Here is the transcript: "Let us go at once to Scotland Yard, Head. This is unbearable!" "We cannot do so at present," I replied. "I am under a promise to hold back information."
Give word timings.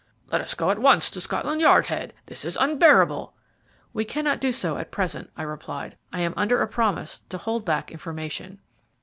"Let 0.31 0.41
us 0.41 0.55
go 0.55 0.71
at 0.71 0.79
once 0.79 1.11
to 1.11 1.21
Scotland 1.21 1.61
Yard, 1.61 1.85
Head. 1.85 2.15
This 2.25 2.43
is 2.43 2.57
unbearable!" 2.59 3.35
"We 3.93 4.03
cannot 4.03 4.41
do 4.41 4.51
so 4.51 4.77
at 4.77 4.89
present," 4.89 5.29
I 5.37 5.43
replied. 5.43 5.95
"I 6.11 6.21
am 6.21 6.33
under 6.35 6.59
a 6.63 6.67
promise 6.67 7.21
to 7.29 7.37
hold 7.37 7.65
back 7.65 7.91
information." 7.91 8.61